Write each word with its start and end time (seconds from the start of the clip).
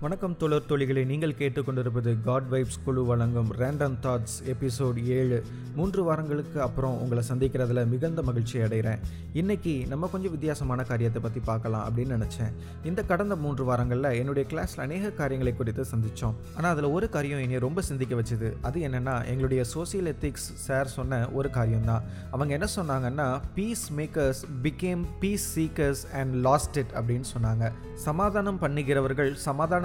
வணக்கம் 0.00 0.34
தோழர் 0.40 0.66
தொழிகளை 0.70 1.02
நீங்கள் 1.10 1.34
கேட்டுக்கொண்டிருப்பது 1.38 2.10
காட் 2.24 2.48
வைப்ஸ் 2.52 2.80
குழு 2.86 3.02
வழங்கும் 3.10 3.50
ரேண்டம் 3.60 3.94
தாட்ஸ் 4.04 4.34
எபிசோட் 4.52 4.98
ஏழு. 5.18 5.38
மூன்று 5.76 6.02
வாரங்களுக்கு 6.08 6.58
அப்புறம் 6.64 6.96
உங்களை 7.02 7.22
சந்திக்கிறதுல 7.28 7.82
மிகுந்த 7.92 8.22
மகிழ்ச்சி 8.28 8.56
அடைகிறேன். 8.64 9.00
இன்னைக்கு 9.40 9.74
நம்ம 9.92 10.08
கொஞ்சம் 10.14 10.34
வித்தியாசமான 10.34 10.84
காரியத்தை 10.90 11.20
பற்றி 11.26 11.40
பார்க்கலாம் 11.46 11.84
அப்படின்னு 11.86 12.18
நினச்சேன். 12.18 12.52
இந்த 12.90 13.04
கடந்த 13.12 13.36
மூன்று 13.44 13.64
வாரங்களில் 13.70 14.10
என்னுடைய 14.20 14.44
கிளாஸில் 14.52 14.84
அநேக 14.86 15.12
காரியங்களை 15.20 15.54
குறித்து 15.60 15.86
சந்தித்தோம் 15.92 16.36
ஆனால் 16.56 16.70
அதில் 16.74 16.88
ஒரு 16.98 17.08
காரியம் 17.16 17.42
என்னை 17.46 17.62
ரொம்ப 17.66 17.82
சிந்திக்க 17.88 18.20
வச்சுது. 18.20 18.50
அது 18.70 18.84
என்னென்னா 18.88 19.16
எங்களுடைய 19.32 19.64
சோசியல் 19.74 20.10
எத்திக்ஸ் 20.12 20.46
சார் 20.66 20.94
சொன்ன 20.98 21.22
ஒரு 21.38 21.50
காரியம் 21.56 21.88
தான் 21.92 22.04
அவங்க 22.34 22.52
என்ன 22.58 22.70
சொன்னாங்கன்னா 22.76 23.28
peace 23.58 23.86
makers 24.00 24.44
became 24.68 25.04
peace 25.24 25.48
seekers 25.56 26.04
and 26.20 26.34
lost 26.48 26.78
it 26.84 26.94
அப்படின்னு 26.98 27.28
சொன்னாங்க. 27.34 27.64
சமாதானம் 28.06 28.62
பண்ணுகிறவர்கள் 28.62 29.32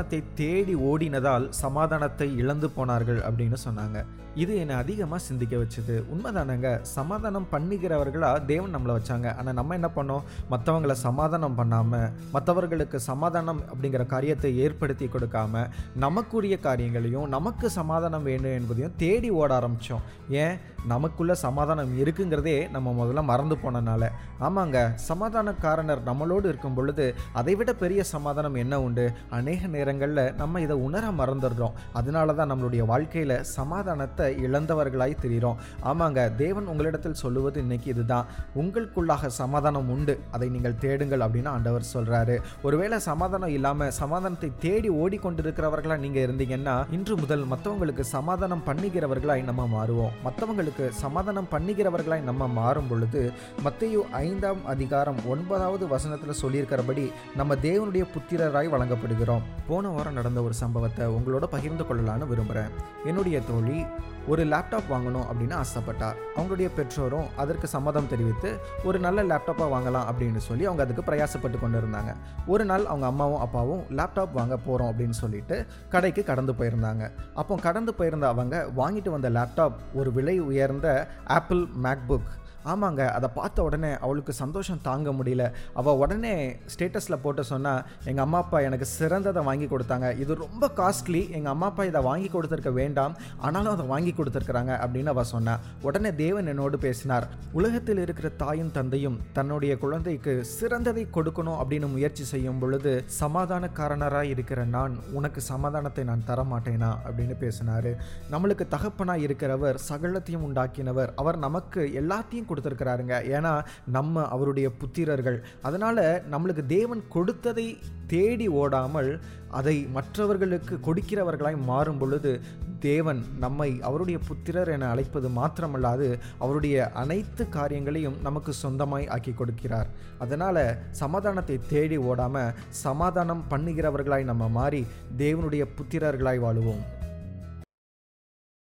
சமாதானத்தை 0.02 0.36
தேடி 0.40 0.74
ஓடினதால் 0.90 1.46
சமாதானத்தை 1.64 2.28
இழந்து 2.42 2.68
போனார்கள் 2.76 3.20
அப்படின்னு 3.28 3.58
சொன்னாங்க. 3.66 3.98
இது 4.42 4.54
என்னை 4.62 4.76
அதிகமாக 4.82 5.20
சிந்திக்க 5.26 5.54
வச்சுது. 5.62 5.96
உண்மைதானங்க? 6.14 6.68
சமாதானம் 6.98 7.48
பண்ணிக்கிறவர்களாக 7.54 8.46
தேவன் 8.52 8.74
நம்மளை 8.76 8.94
வச்சாங்க. 8.98 9.28
ஆனால் 9.40 9.58
நம்ம 9.60 9.76
என்ன 9.80 9.90
பண்ணோம்? 9.96 10.24
மற்றவங்களை 10.52 10.96
சமாதானம் 11.08 11.58
பண்ணாமல் 11.60 12.12
மற்றவர்களுக்கு 12.36 12.98
சமாதானம் 13.10 13.62
அப்படிங்கிற 13.72 14.06
காரியத்தை 14.14 14.52
ஏற்படுத்தி 14.66 15.08
கொடுக்காம 15.16 15.64
நமக்குரிய 16.06 16.58
காரியங்களையும் 16.68 17.28
நமக்கு 17.36 17.70
சமாதானம் 17.80 18.28
வேணும் 18.30 18.58
என்பதையும் 18.60 18.96
தேடி 19.04 19.32
ஓட 19.42 19.52
ஆரம்பித்தோம் 19.60 20.06
ஏன்? 20.44 20.56
நமக்குள்ள 20.92 21.34
சமாதானம் 21.46 21.92
இருக்குங்கிறதே 22.04 22.56
நம்ம 22.76 22.94
முதல்ல 23.00 23.24
மறந்து 23.32 23.56
போனனால. 23.64 24.04
ஆமாங்க 24.48 24.78
சமாதானக்காரனர் 25.10 26.02
நம்மளோடு 26.10 26.48
இருக்கும் 26.52 26.78
பொழுது 26.78 27.06
அதை 27.42 27.54
விட 27.60 27.72
பெரிய 27.84 28.02
சமாதானம் 28.14 28.58
என்ன 28.64 28.82
உண்டு? 28.86 29.06
அநேக 29.40 29.68
நேரம் 29.76 29.91
நேரங்களில் 29.92 30.36
நம்ம 30.40 30.60
இதை 30.66 30.76
உணர 30.88 31.04
மறந்துடுறோம். 31.20 31.74
அதனால 32.00 32.34
தான் 32.40 32.50
நம்மளுடைய 32.52 32.84
வாழ்க்கையில் 32.92 33.36
சமாதானத்தை 33.58 34.28
இழந்தவர்களாய் 34.46 35.14
தெரிகிறோம் 35.24 35.58
ஆமாங்க 35.90 36.20
தேவன் 36.42 36.70
உங்களிடத்தில் 36.72 37.18
சொல்லுவது 37.22 37.58
இன்னைக்கு 37.66 37.88
இதுதான். 37.94 38.26
உங்களுக்குள்ளாக 38.62 39.30
சமாதானம் 39.40 39.90
உண்டு. 39.96 40.14
அதை 40.36 40.48
நீங்கள் 40.56 40.78
தேடுங்கள் 40.84 41.26
அப்படின்னு 41.26 41.52
ஆண்டவர் 41.56 41.90
சொல்கிறாரு 41.94 42.36
ஒருவேளை 42.68 43.00
சமாதானம் 43.10 43.54
இல்லாமல் 43.58 43.94
சமாதானத்தை 44.02 44.50
தேடி 44.66 44.92
ஓடிக்கொண்டிருக்கிறவர்களாக 45.02 46.00
நீங்கள் 46.06 46.26
இருந்தீங்கன்னா 46.28 46.76
இன்று 46.98 47.16
முதல் 47.24 47.46
மற்றவங்களுக்கு 47.54 48.06
சமாதானம் 48.16 48.64
பண்ணுகிறவர்களாய் 48.70 49.48
நம்ம 49.50 49.68
மாறுவோம். 49.76 50.16
மற்றவங்களுக்கு 50.28 50.88
சமாதானம் 51.04 51.52
பண்ணுகிறவர்களாய் 51.56 52.28
நம்ம 52.30 52.48
மாறும் 52.60 52.90
பொழுது 52.92 53.24
மத்தையு 53.68 54.02
ஐந்தாம் 54.26 54.64
அதிகாரம் 54.76 55.22
ஒன்பதாவது 55.34 55.88
வசனத்தில் 55.96 56.42
சொல்லியிருக்கிறபடி 56.44 57.06
நம்ம 57.42 57.56
தேவனுடைய 57.68 58.04
புத்திரராய் 58.16 58.74
வழங்கப்படுகிறோம். 58.76 59.46
போன 59.70 59.81
வாரம் 59.90 60.14
நடந்த 60.14 60.42
ஒரு 60.42 60.54
சம்பவத்தை 60.54 61.08
உங்களோட 61.08 61.44
பகிர்ந்து 61.46 61.84
கொள்ளலான்னு 61.84 62.28
விரும்புகிறேன் 62.28 62.72
என்னுடைய 63.06 63.42
தோழி 63.42 63.86
ஒரு 64.28 64.46
லேப்டாப் 64.46 64.90
வாங்கணும் 64.90 65.28
அப்படின்னு 65.30 65.56
ஆசைப்பட்டார் 65.62 66.18
அவங்களுடைய 66.36 66.70
பெற்றோரும் 66.78 67.28
அதற்கு 67.36 67.68
சம்மதம் 67.68 68.08
தெரிவித்து 68.08 68.60
ஒரு 68.84 69.00
நல்ல 69.00 69.24
லேப்டாப்பாக 69.24 69.70
வாங்கலாம் 69.74 70.08
அப்படின்னு 70.12 70.38
சொல்லி 70.38 70.66
அவங்க 70.66 70.84
அதுக்கு 70.84 71.06
பிரயாசப்பட்டு 71.12 71.60
கொண்டு 71.60 71.82
இருந்தாங்க. 71.82 72.14
ஒரு 72.48 72.66
நாள் 72.66 72.86
அவங்க 72.86 73.06
அம்மாவும் 73.06 73.40
அப்பாவும் 73.40 73.84
லேப்டாப் 73.98 74.32
வாங்க 74.34 74.58
போகிறோம் 74.58 74.92
அப்படின்னு 74.92 75.18
சொல்லிட்டு 75.24 75.66
கடைக்கு 75.90 76.24
கடந்து 76.24 76.54
போயிருந்தாங்க. 76.54 77.12
அப்போ 77.36 77.56
கடந்து 77.56 77.94
போயிருந்த 77.94 78.28
அவங்க 78.28 78.68
வாங்கிட்டு 78.76 79.10
வந்த 79.10 79.30
லேப்டாப் 79.30 79.74
ஒரு 79.94 80.14
விலை 80.14 80.40
உயர்ந்த 80.40 81.08
ஆப்பிள் 81.26 81.68
மேக்புக் 81.84 82.30
ஆமாங்க 82.66 83.10
அதை 83.18 83.30
பார்த்த 83.36 83.64
உடனே 83.64 83.92
அவளுக்கு 84.00 84.34
சந்தோஷம் 84.34 84.82
தாங்க 84.82 85.10
முடியல. 85.12 85.52
அவள் 85.74 86.00
உடனே 86.04 86.34
ஸ்டேட்டஸில் 86.74 87.22
போட்டு 87.22 87.44
சொன்னால் 87.44 87.84
எங்கள் 88.06 88.24
அம்மா 88.24 88.38
அப்பா 88.38 88.60
எனக்கு 88.60 88.88
சிறந்ததை 89.00 89.44
வாங்கி 89.44 89.66
கொடுத்தாங்க. 89.66 90.20
இது 90.20 90.36
ரொம்ப 90.36 90.72
காஸ்ட்லி 90.76 91.30
எங்கள் 91.30 91.52
அம்மா 91.52 91.68
அப்பா 91.68 91.84
இதை 91.84 92.02
வாங்கி 92.02 92.30
கொடுத்துருக்க 92.34 92.74
வேண்டாம். 92.74 93.16
ஆனாலும் 93.38 93.74
அதை 93.74 93.86
வாங்கி 93.86 94.14
கொடுத்துருக்குறாங்க. 94.18 94.74
அப்படின்னு 94.84 95.14
அவள் 95.14 95.24
சொன்னான் 95.24 95.60
உடனே 95.82 96.16
தேவன் 96.16 96.48
என்னோடு 96.48 96.78
பேசினார். 96.78 97.28
உலகத்தில் 97.52 97.98
இருக்கிற 97.98 98.30
தாயும் 98.30 98.72
தந்தையும் 98.72 99.20
தன்னுடைய 99.34 99.78
குழந்தைக்கு 99.78 100.46
சிறந்ததை 100.60 101.06
கொடுக்கணும் 101.18 101.60
அப்படின்னு 101.62 101.88
முயற்சி 101.88 102.24
செய்யும் 102.24 102.60
பொழுது 102.60 103.06
சமாதானக்காரனராக 103.20 104.32
இருக்கிற 104.34 104.66
நான் 104.66 105.00
உனக்கு 105.14 105.42
சமாதானத்தை 105.42 106.04
நான் 106.04 106.24
தர 106.26 106.44
மாட்டேனா 106.52 106.92
அப்படின்னு 107.08 107.38
பேசினார். 107.38 107.90
நம்மளுக்கு 108.32 108.68
தகப்பனாக 108.68 109.26
இருக்கிறவர் 109.28 109.78
சகலத்தையும் 109.90 110.46
உண்டாக்கினவர். 110.48 111.12
அவர் 111.16 111.38
நமக்கு 111.38 111.92
எல்லாத்தையும் 112.02 112.50
கொடுத்துருக்கிறாருங்க. 112.52 113.16
ஏன்னா 113.36 113.54
நம்ம 113.98 114.26
அவருடைய 114.36 114.70
புத்திரர்கள். 114.84 115.40
அதனால் 115.70 116.04
நம்மளுக்கு 116.34 116.66
தேவன் 116.78 117.04
கொடுத்ததை 117.18 117.68
தேடி 118.14 118.48
ஓடாமல் 118.62 119.12
அதை 119.60 119.76
மற்றவர்களுக்கு 119.96 120.76
கொடுக்கிறவர்களாய் 120.88 121.58
மாறும் 121.70 122.00
பொழுது 122.02 122.32
தேவன் 122.80 123.20
நம்மை 123.44 123.68
அவருடைய 123.88 124.18
புத்திரர் 124.28 124.72
என 124.76 124.88
அழைப்பது 124.94 125.30
மாத்திரமல்லாது 125.38 126.08
அவருடைய 126.44 126.86
அனைத்து 127.02 127.44
காரியங்களையும் 127.58 128.18
நமக்கு 128.28 128.54
சொந்தமாய் 128.64 129.10
ஆக்கி 129.16 129.34
கொடுக்கிறார். 129.34 129.92
அதனால் 130.26 130.64
சமாதானத்தை 131.02 131.58
தேடி 131.74 132.00
ஓடாமல் 132.12 132.56
சமாதானம் 132.86 133.46
பண்ணுகிறவர்களாய் 133.54 134.32
நம்ம 134.32 134.48
மாறி 134.60 134.82
தேவனுடைய 135.24 135.66
புத்திரர்களாய் 135.78 136.44
வாழுவோம். 136.48 136.84